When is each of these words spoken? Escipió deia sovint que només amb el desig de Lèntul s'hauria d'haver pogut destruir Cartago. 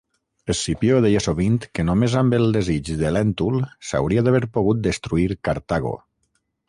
Escipió 0.51 1.01
deia 1.05 1.19
sovint 1.25 1.59
que 1.79 1.85
només 1.89 2.15
amb 2.21 2.37
el 2.37 2.45
desig 2.55 2.89
de 3.03 3.11
Lèntul 3.19 3.61
s'hauria 3.91 4.25
d'haver 4.29 4.43
pogut 4.57 4.83
destruir 4.89 5.29
Cartago. 5.51 5.95